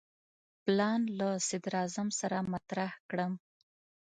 پلان 0.63 1.01
له 1.19 1.29
صدراعظم 1.47 2.07
سره 2.19 2.37
مطرح 2.53 2.91
کړم. 3.09 3.33